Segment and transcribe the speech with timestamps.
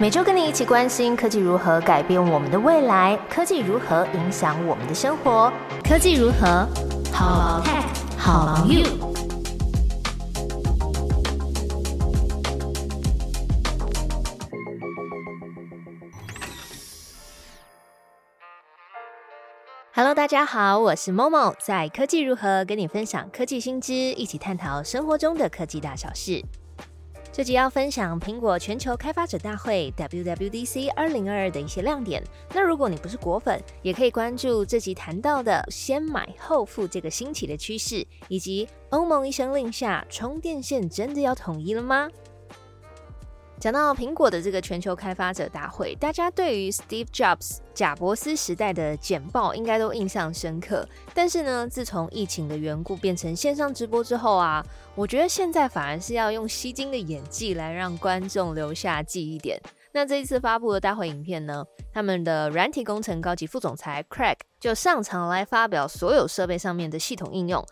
[0.00, 5.52] 每周跟你一起关心科技如何改变我们的未来，科技如何影响我们的生活，
[5.82, 6.64] 科技如何
[7.12, 7.82] 好 tech
[8.16, 8.84] 好 you。
[19.92, 26.40] Hello，大家好，我是 Momo，在科技如何跟你分享科技新知，一起探讨生活中的科技大小事。
[27.38, 32.20] 这集要分享苹果全球开发者大会 （WWDC 二零二二）的一些亮点。
[32.52, 42.10] 那如果你不是果粉，也可以关注这集谈到的“先买后付”这个兴起的趋势，以及欧盟一声令下，充电线真的要统一了吗？
[43.60, 50.88] 讲到苹果的这个全球开发者大会，大家对于 Steve Jobs 贾伯斯时代的简报应该都印象深刻。
[51.12, 59.60] 但是呢，自从疫情的缘故变成线上直播之后啊，我觉得现在反而是要用吸睛的演技来让观众留下记忆点。
[59.90, 67.66] 那这一次发布的大会影片呢，他们的软体工程高级副总裁 Craig 就上场来发表所有设备上面的系统应用。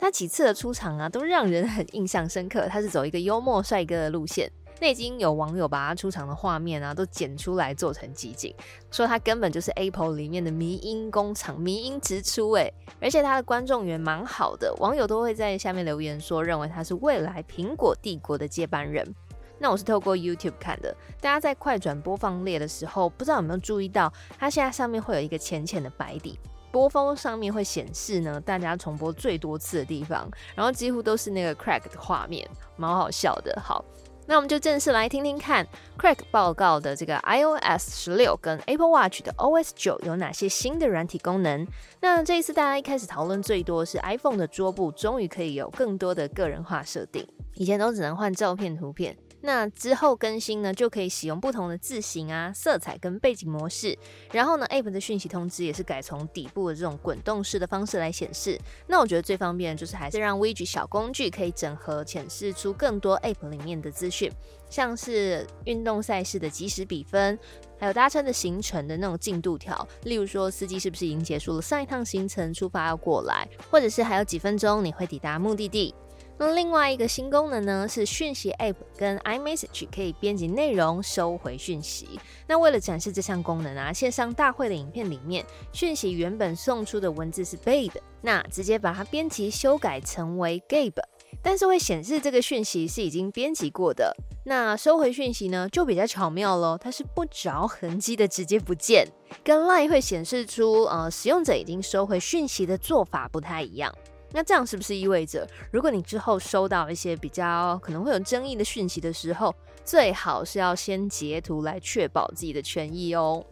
[0.00, 2.66] 他几次的出场啊，都让人很印象深刻。
[2.68, 4.50] 他是走一个幽默帅哥的路线。
[4.80, 8.54] 那已经有网友把他出场的画面啊都剪出来做成集锦，
[8.90, 12.72] 说他根本就是 Apple 里面的迷音工厂，迷音直出哎！
[13.00, 19.14] 而且他的观众缘蛮好的，网友都会在下面留言说，认为他是未来苹果帝国的接班人。
[19.58, 26.38] 那我是透过 YouTube 看的，大家在快转播放列的时候，不知道有没有注意到，它现在上面会有一个浅浅的白底，
[26.70, 33.60] 播放上面会显示呢，大家重播最多次的地方，然后几乎都是那个 Crack 的画面，蛮好笑的。
[33.60, 33.84] 好。
[34.30, 35.66] 那我们就正式来听听看
[35.98, 41.66] ，Crack 报告的这个 iOS 十六跟 Apple Watch 的 OS 九有哪些新的软体功能。
[42.02, 49.16] 那这一次大家一开始讨论最多是 iPhone 的桌布终于可以有更多的个人化设定，以前都只能换照片图片。
[49.40, 53.96] 那之后更新呢，就可以使用不同的字型啊、色彩跟背景模式。
[54.32, 58.58] 然后呢，App 的讯息通知也是改从底部的这种滚动式的方式来显示。
[58.86, 64.28] 那我觉得最方便的就是还是让 Widget 小工具可以整合显示出更多 App 里面的资讯，
[64.68, 67.38] 像是运动赛事的即时比分，
[67.78, 75.94] 还有搭车的行程的那种进度条，例如说司机是不是已经结束了上一趟行程，出发要过来，或者是还有几分钟你会抵达目的地。
[76.38, 82.20] 那另外一个新功能呢，是讯息 App 跟 iMessage 可以编辑内容、收回讯息。
[82.46, 87.90] 那为了展示这项功能啊，线上大会的影片里面，讯息原本送出的文字是 Babe，
[88.22, 91.02] 那直接把它编辑修改成为 Gabe，
[91.42, 94.16] 但是会显示这个讯息是已经编辑过的。
[94.44, 99.06] 那收回讯息呢，就比较巧妙喽，它是不着痕迹的直接不见，
[99.42, 103.92] 跟 Line 会显示出呃使用者已经收回讯息的做法不太一样。
[104.32, 113.44] 那这样是不是意味着，如果你之后收到一些比较可能会有争议的讯息的时候，最好是要先截图来确保自己的权益哦？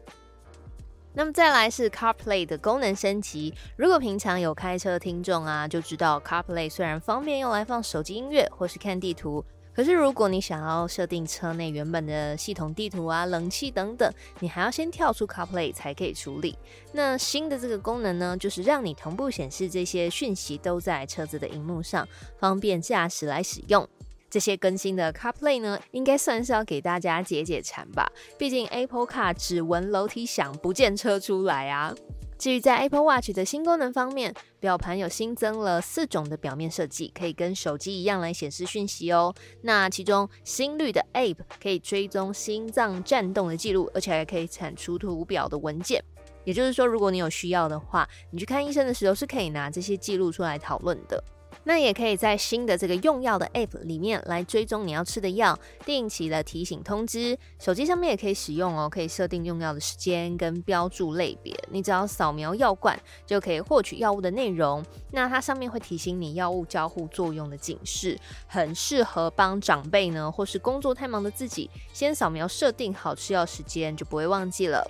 [1.15, 3.55] 那么再来是 CarPlay 的功能升级。
[3.77, 9.43] 如果平常有开车的听众啊，就知道 CarPlay 虽然方便用来放手机音乐或是看地图。
[9.77, 14.11] 可是，如果你想要设定车内原本的系统地图啊、冷气等等，
[14.41, 16.57] 你还要先跳出 CarPlay 才可以处理。
[16.93, 23.87] 那新的这个功能呢，就是让你同步显示这些讯息都在车子的荧幕上，方便驾驶来使用。
[24.31, 28.11] 这些更新的 CarPlay 呢，应该算是要给大家解解馋吧。
[28.39, 31.95] 毕竟 Apple Car 只闻楼梯响，不见车出来啊。
[32.39, 39.35] 至于在 Apple Watch 的新功能方面，表盘有新增了四种的表面设计，可以跟手机一样来显示讯息哦。
[39.63, 46.03] 那其中心率的 App 可以追踪心脏颤动的记录，而且还可以产出图表的文件。
[46.45, 51.23] 也就是说，如果你有需要的话，你去看医生的时候是可以拿这些记录出来讨论的。
[51.69, 57.37] 那也可以在新的这个用药的 App 里面来追踪你要吃的药，定期的提醒通知。
[57.59, 61.53] 手机上面也可以使用哦，可以设定用药的时间跟标注类别。
[61.73, 64.85] 你只要扫描药罐就可以获取药物的内容。
[65.11, 68.17] 那它上面会提醒你药物交互作用的警示，
[68.47, 74.89] 很适合帮长辈呢，或是工作太忙的自己，先扫描设定好吃药时间，就不会忘记了。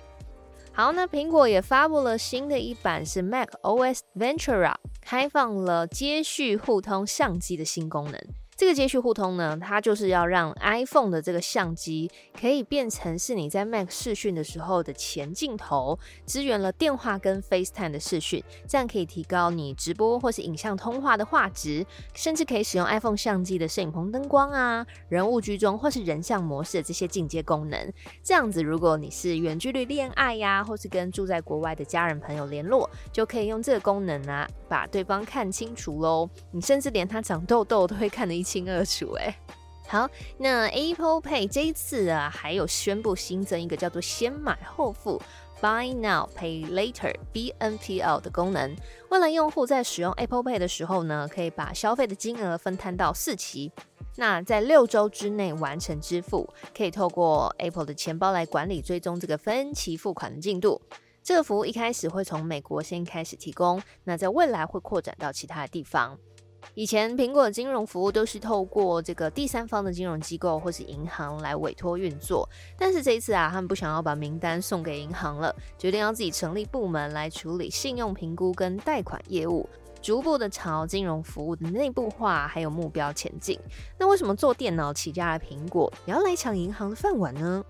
[0.71, 4.75] 好，那苹果也发布了新的一版是 Mac OS Ventura，
[5.09, 8.21] 开放了接续互通相机的新功能。
[8.57, 27.93] 这个接续互通呢，它就是要让 iPhone 的这个相机可以变成是你在 Mac 视讯的时候的前镜头，支援了电话跟 FaceTime 的视讯，这样可以提高你直播或是影像通话的画质，甚至可以使用 iPhone 相机的摄影棚灯光啊、人物居中或是人像模式的这些进阶功能。
[28.23, 36.27] 这样子，如果你是远距离恋爱呀，或是跟住在国外的家人朋友联络，就可以用这个功能啊，把对方看清楚喽。
[36.49, 38.46] 你甚至连他长痘痘都会看得一。
[38.47, 39.37] 清二楚哎，
[39.89, 45.21] 好，那 Apple Pay 这一次啊，还有宣布新增一个叫做“先买后付
[45.61, 48.73] ”（Buy Now Pay Later，BNPL） 的功能。
[49.09, 53.69] 为了用户在使用 Apple Pay 的时候呢，可以把消费的金额分摊到四期，
[54.15, 60.81] 那在六周之内完成支付，可以透过 Apple 的钱包来管理追踪这个分期付款的进度。
[61.21, 66.17] 这个服务一开始会从美国先开始提供，那在未来会扩展到其他的地方。
[66.73, 79.67] 以前苹果的金融服务都是透过这个第三方的金融机构或是银行来委托运作，但是这一次啊，他们不想要把名单送给银行了，决定要自己成立部门来处理信用评估跟贷款业务，
[80.01, 83.59] 逐步的朝金融服务的内部化还有目标前进。
[83.97, 87.63] 那为什么做电脑起家的苹果也要来抢银行的饭碗呢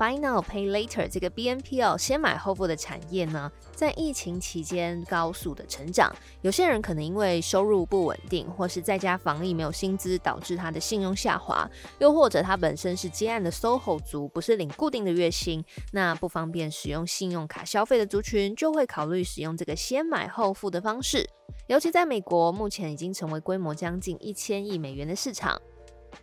[0.00, 6.10] ？Buy now, pay later 这个 BNPL 先买后付的产业呢，在疫情期间高速的成长。
[6.40, 11.68] 有些人可能因为收入不稳定，或是在家防疫没有薪资，导致他的信用下滑；
[11.98, 15.62] 又或者他本身是接案的 SOHO 族，不是领固定的月薪，
[15.92, 21.28] 那不方便使用信用卡消费的族群，就会考虑使用这个先买后付的方式。
[21.66, 25.60] 尤其在美国，目前已经成为规模将近一千亿美元的市场。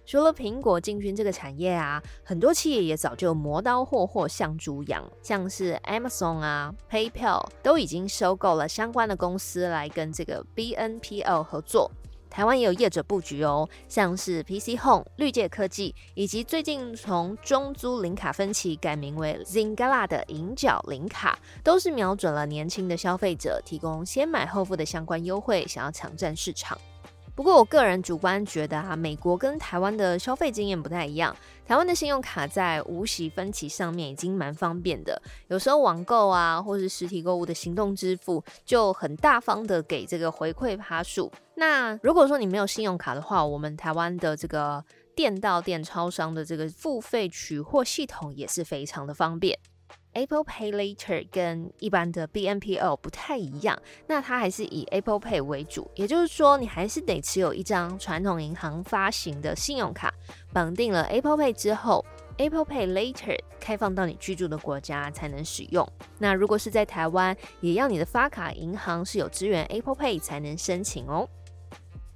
[0.05, 11.91] 除了苹果进军这个产业啊，很多企业也早就磨刀霍霍向猪羊，像是 Amazon 啊、PayPal 都已经收购了相关的公司来跟这个 BNPL 合作。
[12.29, 26.77] 台湾也有业者布局哦，像是 PC Home、绿界科技，以及最近从中租零卡分期改名为 Zingala 的银角零卡，都是瞄准了年轻的消费者，提供先买后付的相关优惠，想要抢占市场。
[27.37, 31.37] 不过，我个人主观觉得啊，美国跟台湾的消费经验不太一样。
[31.67, 41.31] 台湾的信用卡在无息分期上面已经蛮方便的，有时候网购啊，或是实体购物的行动支付，就很大方的给这个回馈趴数。
[41.53, 44.83] 那如果说你没有信用卡的话，我们台湾的这个
[45.15, 49.55] 店到店超商的这个付费取货系统也是非常的方便。
[50.17, 60.11] Apple Pay Later 跟一般的 BNPL 不太一样，那它还是以 Apple Pay 为主，也就是说，你还是得持有一张传统银行发行的信用卡，
[60.51, 62.03] 绑定了 Apple Pay 之后
[62.37, 65.87] ，Apple Pay Later 开放到你居住的国家才能使用。
[66.17, 71.29] 那如果是在台湾，也要你的发卡银行是有支援 Apple Pay 才能申请哦。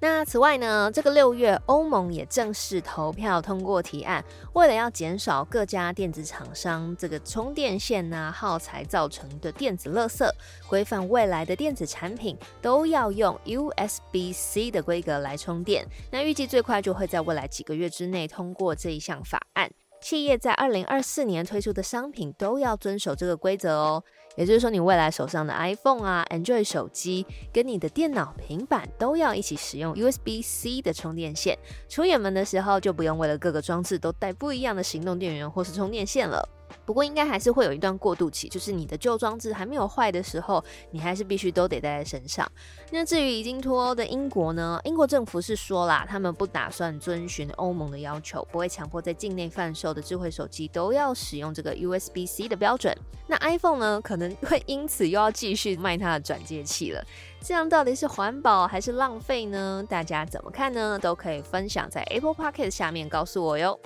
[0.04, 10.28] 那此外呢，这个六月欧盟也正式投票通过提案，为了要减少各家电子厂商这个充电线呐耗材造成的电子垃圾，
[10.68, 15.86] 规范未来的电子产品都要用 USB-C 的规格来充电。
[16.10, 19.70] 那预计最快就会在未来几个月之内通过这一项法案。
[20.02, 24.04] 企业在二零二四年推出的商品都要遵守这个规则哦。
[24.36, 31.58] 也就是说，你未来手上的 iPhone 啊、Android 手机跟你的电脑、平板都要一起使用 USB-C 的充电线。
[31.90, 36.48] 出远门的时候，就不用为了各个装置都带不一样的行动电源或是充电线了。
[36.86, 42.50] 不过应该还是会有一段过渡期，就是你的旧装置还没有坏的时候，你还是必须都得带在身上。
[42.92, 44.80] 那至于已经脱欧的英国呢？
[44.84, 52.96] 英国政府是说啦，他们不打算遵循欧盟的要求，不会强迫在境内贩售的智慧手机都要使用这个 USB-C 的标准。
[53.28, 57.04] 那 iPhone 呢，可能会因此又要继续卖它的转接器了。
[57.40, 59.84] 这样到底是环保还是浪费呢？
[59.90, 61.00] 大家怎么看呢？
[61.00, 63.80] 都可以分享在 Apple Pocket 下面告诉我哟。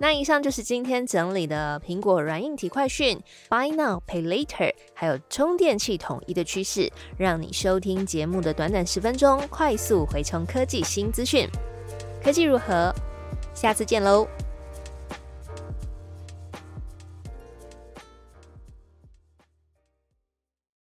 [0.00, 11.48] 那以上就是今天整理的苹果软硬体快讯，Buy Now Pay Later，还有充电器统一的趋势，让你收听节目的短短十分钟，快速回充科技新资讯。
[12.22, 12.94] 科技如何？
[13.54, 14.26] 下次见喽！